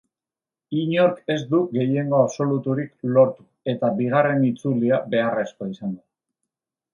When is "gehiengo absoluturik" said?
1.77-2.89